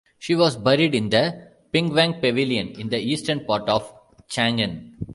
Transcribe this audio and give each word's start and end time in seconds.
She 0.17 0.33
was 0.33 0.55
buried 0.55 0.95
in 0.95 1.09
the 1.09 1.51
Pingwang 1.71 2.21
Pavilion, 2.21 2.69
in 2.69 2.89
the 2.89 2.97
eastern 2.97 3.45
part 3.45 3.69
of 3.69 3.93
Chang'an. 4.27 4.95